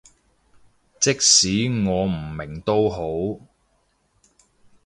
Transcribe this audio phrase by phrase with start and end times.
[0.99, 3.39] 即使我唔明都好